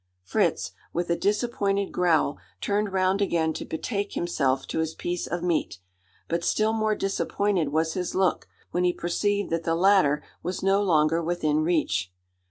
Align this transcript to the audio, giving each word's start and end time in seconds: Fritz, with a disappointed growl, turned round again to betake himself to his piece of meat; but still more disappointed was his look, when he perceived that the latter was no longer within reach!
Fritz, 0.23 0.71
with 0.93 1.11
a 1.11 1.15
disappointed 1.15 1.91
growl, 1.91 2.39
turned 2.59 2.91
round 2.91 3.21
again 3.21 3.53
to 3.53 3.63
betake 3.63 4.13
himself 4.13 4.65
to 4.65 4.79
his 4.79 4.95
piece 4.95 5.27
of 5.27 5.43
meat; 5.43 5.77
but 6.27 6.43
still 6.43 6.73
more 6.73 6.95
disappointed 6.95 7.69
was 7.69 7.93
his 7.93 8.15
look, 8.15 8.47
when 8.71 8.83
he 8.83 8.93
perceived 8.93 9.51
that 9.51 9.63
the 9.63 9.75
latter 9.75 10.23
was 10.41 10.63
no 10.63 10.81
longer 10.81 11.21
within 11.21 11.59
reach! 11.59 12.11